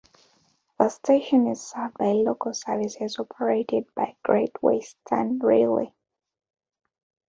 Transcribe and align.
The 0.79 0.89
station 0.89 1.45
is 1.45 1.61
served 1.61 1.99
by 1.99 2.13
local 2.13 2.55
services 2.55 3.19
operated 3.19 3.85
by 3.93 4.15
Great 4.23 4.53
Western 4.63 5.37
Railway. 5.37 5.93